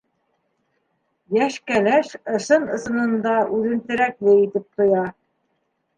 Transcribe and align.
Йәш 1.35 1.57
кәләш 1.71 2.09
ысын-ысынында 2.39 3.37
үҙен 3.59 3.87
терәкле 3.91 4.35
итеп 4.47 4.69
тоя. 4.81 5.05